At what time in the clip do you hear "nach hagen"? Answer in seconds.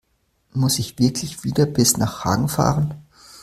1.97-2.49